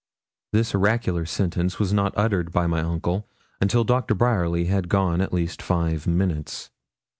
[0.51, 3.29] This oracular sentence was not uttered by my uncle
[3.61, 6.71] until Doctor Bryerly had been gone at least five minutes.